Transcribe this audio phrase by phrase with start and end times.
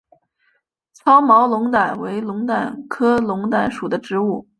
[0.93, 4.47] 糙毛龙胆为龙胆科龙胆属的植物。